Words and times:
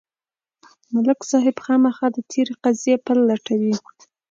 ملک 0.93 1.19
صاحب 1.31 1.55
خامخا 1.65 2.07
د 2.13 2.17
تېرې 2.31 2.53
قضیې 2.63 2.95
پل 3.05 3.17
لټوي. 3.29 3.75